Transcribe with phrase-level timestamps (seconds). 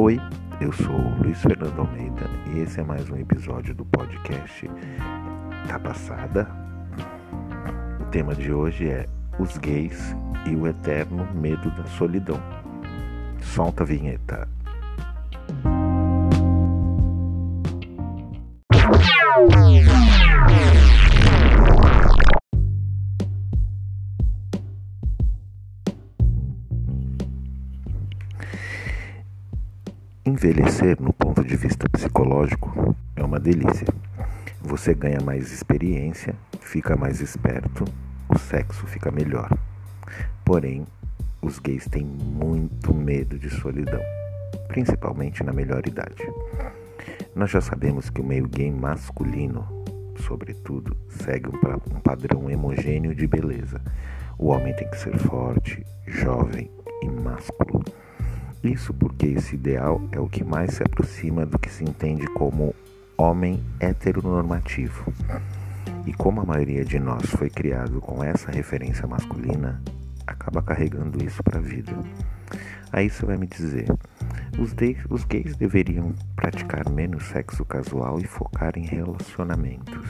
[0.00, 0.20] Oi,
[0.60, 4.70] eu sou Luiz Fernando Almeida e esse é mais um episódio do podcast
[5.66, 6.48] Tá Passada.
[8.00, 9.06] O tema de hoje é
[9.40, 10.14] os gays
[10.46, 12.40] e o eterno medo da solidão.
[13.42, 14.48] Solta a vinheta.
[30.38, 33.88] Envelhecer, no ponto de vista psicológico, é uma delícia.
[34.62, 37.84] Você ganha mais experiência, fica mais esperto,
[38.28, 39.50] o sexo fica melhor.
[40.44, 40.86] Porém,
[41.42, 44.00] os gays têm muito medo de solidão,
[44.68, 46.22] principalmente na melhor idade.
[47.34, 49.66] Nós já sabemos que o meio gay masculino,
[50.24, 53.80] sobretudo, segue um padrão homogêneo de beleza.
[54.38, 56.70] O homem tem que ser forte, jovem
[57.02, 57.82] e másculo.
[58.62, 62.74] Isso porque esse ideal é o que mais se aproxima do que se entende como
[63.16, 65.12] homem heteronormativo.
[66.06, 69.80] E como a maioria de nós foi criado com essa referência masculina,
[70.26, 71.92] acaba carregando isso para a vida.
[72.92, 73.86] Aí você vai me dizer:
[74.58, 74.74] os,
[75.10, 80.08] os gays deveriam praticar menos sexo casual e focar em relacionamentos.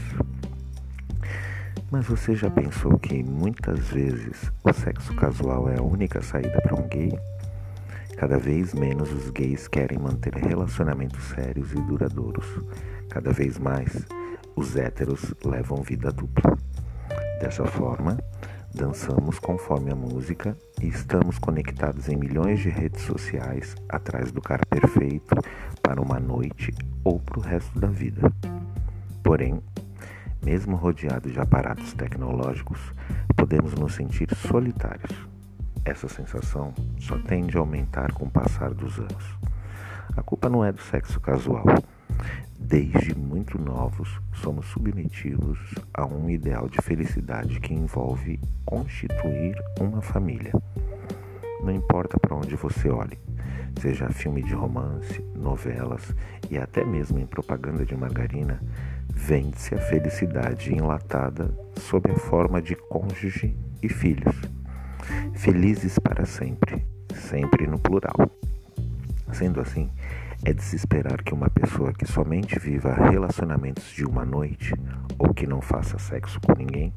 [1.90, 6.74] Mas você já pensou que muitas vezes o sexo casual é a única saída para
[6.74, 7.18] um gay?
[8.18, 12.46] Cada vez menos os gays querem manter relacionamentos sérios e duradouros.
[13.08, 14.04] Cada vez mais,
[14.56, 16.58] os héteros levam vida dupla.
[17.40, 18.18] Dessa forma,
[18.74, 24.66] dançamos conforme a música e estamos conectados em milhões de redes sociais atrás do cara
[24.68, 25.36] perfeito
[25.80, 26.74] para uma noite
[27.04, 28.32] ou para o resto da vida.
[29.22, 29.62] Porém,
[30.44, 32.80] mesmo rodeados de aparatos tecnológicos,
[33.36, 35.37] podemos nos sentir solitários
[35.88, 39.38] essa sensação só tende a aumentar com o passar dos anos.
[40.16, 41.64] A culpa não é do sexo casual.
[42.58, 45.58] Desde muito novos, somos submetidos
[45.94, 50.52] a um ideal de felicidade que envolve constituir uma família.
[51.62, 53.18] Não importa para onde você olhe,
[53.80, 56.14] seja filme de romance, novelas
[56.50, 58.60] e até mesmo em propaganda de margarina,
[59.08, 64.36] vende-se a felicidade enlatada sob a forma de cônjuge e filhos
[65.34, 68.30] felizes para sempre, sempre no plural.
[69.32, 69.90] Sendo assim,
[70.44, 74.72] é de se esperar que uma pessoa que somente viva relacionamentos de uma noite
[75.18, 76.92] ou que não faça sexo com ninguém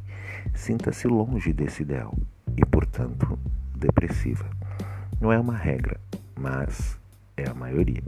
[0.54, 2.16] sinta-se longe desse ideal
[2.56, 3.38] e, portanto,
[3.76, 4.46] depressiva.
[5.20, 6.00] Não é uma regra,
[6.36, 6.98] mas
[7.38, 8.04] é a maioria.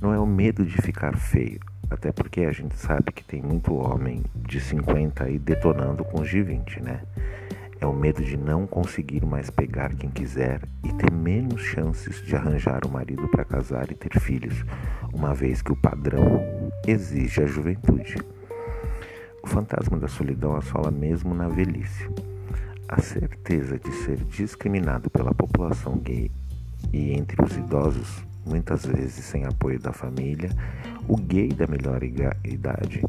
[0.00, 1.60] Não é o medo de ficar feio,
[1.90, 6.28] até porque a gente sabe que tem muito homem de 50 aí detonando com os
[6.28, 7.02] de 20, né?
[7.82, 12.36] É o medo de não conseguir mais pegar quem quiser e ter menos chances de
[12.36, 14.64] arranjar um marido para casar e ter filhos,
[15.12, 16.40] uma vez que o padrão
[16.86, 18.18] exige a juventude.
[19.42, 22.08] O fantasma da solidão assola mesmo na velhice.
[22.86, 26.30] A certeza de ser discriminado pela população gay
[26.92, 30.50] e entre os idosos, muitas vezes sem apoio da família,
[31.08, 33.02] o gay da melhor idade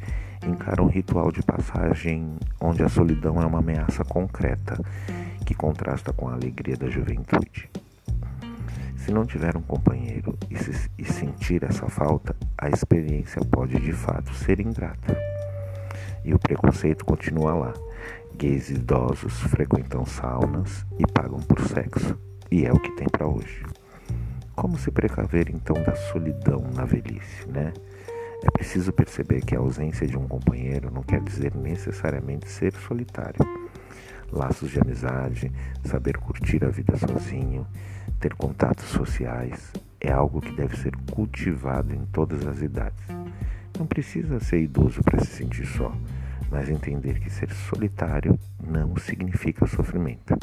[0.50, 4.78] encara um ritual de passagem onde a solidão é uma ameaça concreta
[5.46, 7.70] que contrasta com a alegria da juventude.
[8.96, 13.92] Se não tiver um companheiro e, se, e sentir essa falta, a experiência pode de
[13.92, 15.18] fato ser ingrata.
[16.24, 17.74] E o preconceito continua lá.
[18.36, 22.18] Gays idosos frequentam saunas e pagam por sexo,
[22.50, 23.66] e é o que tem para hoje.
[24.56, 27.74] Como se precaver então da solidão na velhice, né?
[28.46, 33.40] É preciso perceber que a ausência de um companheiro não quer dizer necessariamente ser solitário.
[34.30, 35.50] Laços de amizade,
[35.86, 37.66] saber curtir a vida sozinho,
[38.20, 39.72] ter contatos sociais
[40.02, 43.00] é algo que deve ser cultivado em todas as idades.
[43.80, 45.96] Não precisa ser idoso para se sentir só,
[46.52, 50.36] mas entender que ser solitário não significa sofrimento.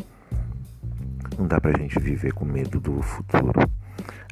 [1.39, 3.70] Não dá para a gente viver com medo do futuro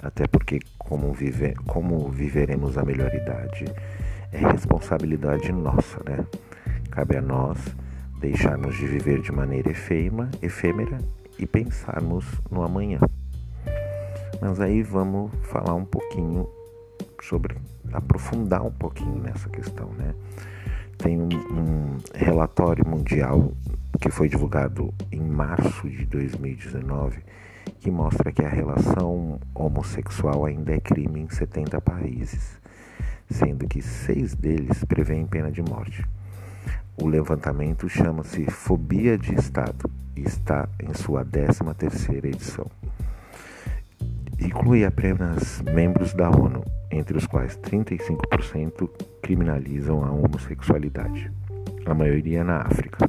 [0.02, 3.64] até porque como, vive, como viveremos a melhor idade
[4.32, 6.24] é responsabilidade nossa, né?
[6.90, 7.58] Cabe a nós
[8.20, 10.98] deixarmos de viver de maneira efêmera, efêmera
[11.38, 12.98] e pensarmos no amanhã.
[14.40, 16.48] Mas aí vamos falar um pouquinho
[17.22, 17.56] sobre,
[17.92, 20.14] aprofundar um pouquinho nessa questão, né?
[20.96, 23.52] Tem um, um relatório mundial
[24.00, 27.18] que foi divulgado em março de 2019
[27.68, 32.58] que mostra que a relação homossexual ainda é crime em 70 países,
[33.30, 36.04] sendo que seis deles prevêem pena de morte.
[37.00, 42.66] O levantamento chama-se Fobia de Estado e está em sua 13ª edição.
[44.40, 48.88] inclui apenas membros da ONU, entre os quais 35%
[49.22, 51.30] criminalizam a homossexualidade,
[51.84, 53.08] a maioria na África.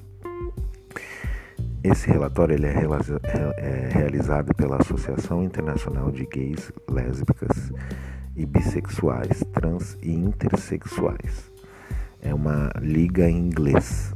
[1.91, 2.75] Esse relatório ele é,
[3.57, 7.73] é realizado pela Associação Internacional de Gays, Lésbicas
[8.35, 11.51] e Bissexuais, Trans e Intersexuais.
[12.21, 14.13] É uma liga em inglês.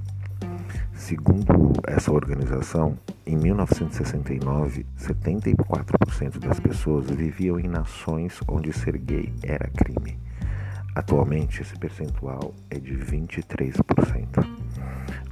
[0.94, 9.68] Segundo essa organização, em 1969, 74% das pessoas viviam em nações onde ser gay era
[9.70, 10.20] crime.
[10.94, 14.63] Atualmente, esse percentual é de 23%.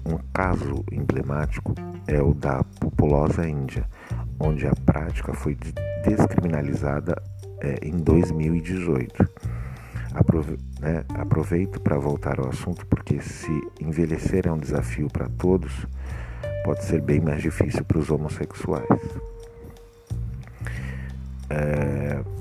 [0.05, 1.73] Um caso emblemático
[2.07, 3.85] é o da populosa Índia,
[4.39, 5.57] onde a prática foi
[6.03, 7.21] descriminalizada
[7.59, 9.29] é, em 2018.
[10.13, 15.71] Aprove né, aproveito para voltar ao assunto porque se envelhecer é um desafio para todos,
[16.65, 18.87] pode ser bem mais difícil para os homossexuais.
[21.49, 22.40] É...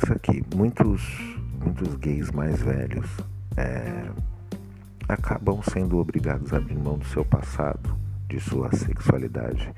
[0.00, 1.02] Pensa que muitos,
[1.62, 3.06] muitos gays mais velhos
[3.54, 4.08] é,
[5.06, 7.94] acabam sendo obrigados a abrir mão do seu passado,
[8.26, 9.70] de sua sexualidade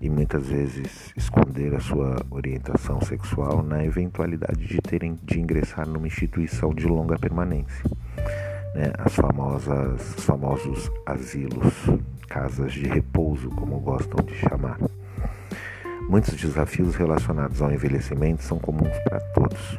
[0.00, 6.06] e muitas vezes esconder a sua orientação sexual na eventualidade de terem de ingressar numa
[6.06, 7.90] instituição de longa permanência,
[8.72, 8.92] né?
[8.98, 11.74] as famosas os famosos asilos,
[12.28, 14.78] casas de repouso, como gostam de chamar.
[16.08, 19.76] Muitos desafios relacionados ao envelhecimento são comuns para todos.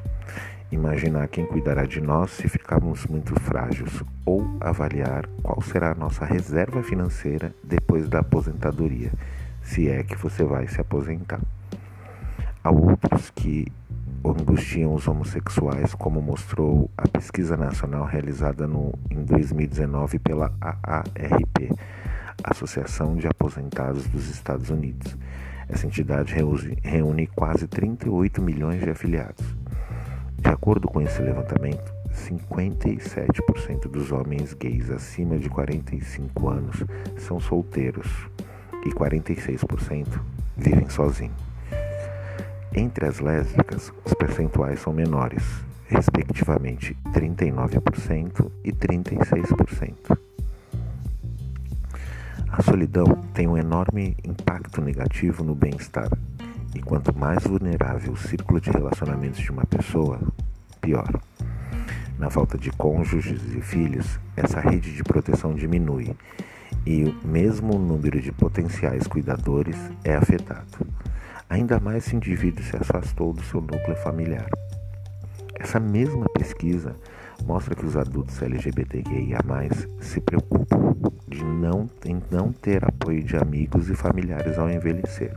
[0.70, 6.26] Imaginar quem cuidará de nós se ficarmos muito frágeis ou avaliar qual será a nossa
[6.26, 9.10] reserva financeira depois da aposentadoria
[9.62, 11.40] se é que você vai se aposentar.
[12.62, 13.72] Há outros que
[14.26, 21.72] angustiam os homossexuais, como mostrou a pesquisa nacional realizada no, em 2019 pela AARP,
[22.44, 25.18] Associação de Aposentados dos Estados Unidos.
[25.70, 26.34] Essa entidade
[26.84, 29.46] reúne quase 38 milhões de afiliados.
[30.40, 36.84] De acordo com esse levantamento, 57% dos homens gays acima de 45 anos
[37.18, 38.08] são solteiros
[38.86, 40.08] e 46%
[40.56, 41.36] vivem sozinhos.
[42.74, 45.44] Entre as lésbicas, os percentuais são menores,
[45.88, 50.18] respectivamente 39% e 36%.
[52.58, 53.06] A solidão
[53.36, 56.10] tem um enorme impacto negativo no bem-estar,
[56.74, 60.20] e quanto mais vulnerável o círculo de relacionamentos de uma pessoa,
[60.82, 61.22] pior.
[62.18, 66.16] Na falta de cônjuges e filhos, essa rede de proteção diminui
[66.84, 70.80] e mesmo o número de potenciais cuidadores é afetado.
[71.48, 74.50] Ainda mais se o indivíduo se afastou do seu núcleo familiar.
[75.60, 76.96] Essa mesma pesquisa
[77.46, 79.42] mostra que os adultos LGBTQIA
[80.02, 85.34] se preocupam de não, em não ter apoio de amigos e familiares ao envelhecer.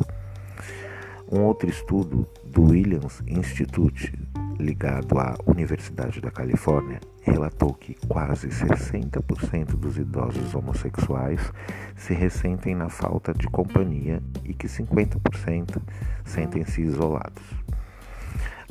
[1.31, 4.13] Um outro estudo do Williams Institute
[4.61, 11.53] ligado à Universidade da Califórnia, relatou que quase 60% dos idosos homossexuais
[11.97, 15.81] se ressentem na falta de companhia e que 50%
[16.25, 17.43] sentem-se isolados.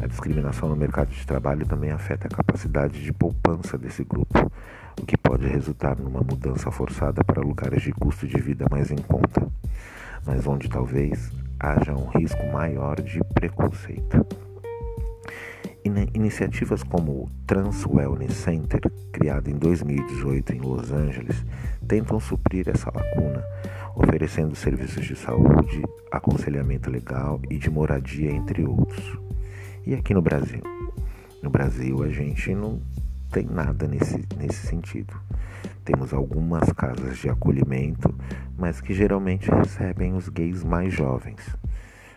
[0.02, 4.50] A discriminação no mercado de trabalho também afeta a capacidade de poupança desse grupo,
[5.00, 8.98] o que pode resultar numa mudança forçada para lugares de custo de vida mais em
[8.98, 9.48] conta,
[10.26, 14.26] mas onde talvez haja um risco maior de preconceito.
[16.14, 21.44] Iniciativas como o Trans Wellness Center, criado em 2018 em Los Angeles,
[21.88, 23.44] tentam suprir essa lacuna,
[23.96, 29.18] oferecendo serviços de saúde, aconselhamento legal e de moradia, entre outros.
[29.86, 30.62] E aqui no Brasil?
[31.42, 32.82] No Brasil, a gente não
[33.32, 35.14] tem nada nesse, nesse sentido.
[35.86, 38.14] Temos algumas casas de acolhimento,
[38.58, 41.40] mas que geralmente recebem os gays mais jovens.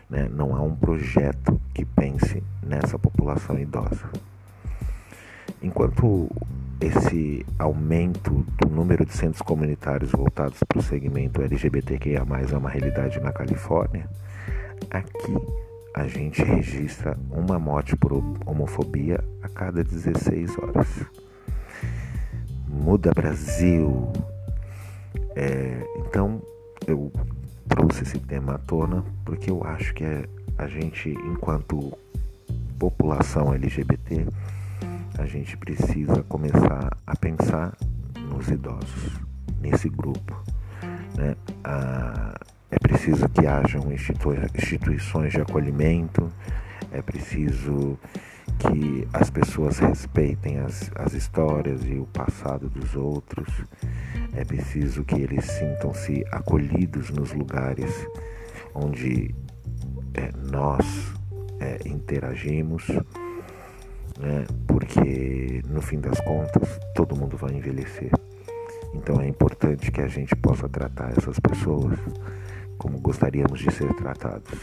[0.09, 0.29] Né?
[0.29, 4.09] Não há um projeto que pense nessa população idosa.
[5.61, 6.29] Enquanto
[6.81, 13.19] esse aumento do número de centros comunitários voltados para o segmento LGBTQIA é uma realidade
[13.21, 14.09] na Califórnia,
[14.89, 15.33] aqui
[15.93, 18.13] a gente registra uma morte por
[18.45, 20.87] homofobia a cada 16 horas.
[22.67, 24.11] Muda Brasil!
[25.35, 26.41] É, então
[26.87, 27.11] eu
[27.67, 31.95] trouxe esse tema à tona porque eu acho que é, a gente, enquanto
[32.79, 34.25] população LGBT,
[35.17, 37.77] a gente precisa começar a pensar
[38.29, 39.21] nos idosos,
[39.61, 40.43] nesse grupo.
[41.15, 41.35] Né?
[42.73, 46.27] É preciso que hajam instituições de acolhimento,
[46.91, 47.99] é preciso
[48.57, 53.47] que as pessoas respeitem as, as histórias e o passado dos outros.
[54.35, 57.91] É preciso que eles sintam-se acolhidos nos lugares
[58.73, 59.35] onde
[60.15, 61.13] é, nós
[61.59, 62.87] é, interagimos,
[64.19, 64.47] né?
[64.65, 68.09] porque no fim das contas todo mundo vai envelhecer.
[68.95, 71.99] Então é importante que a gente possa tratar essas pessoas
[72.83, 74.59] como gostaríamos de ser tratados.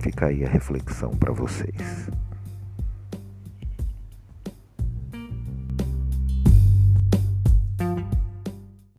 [0.00, 2.10] Fica aí a reflexão para vocês.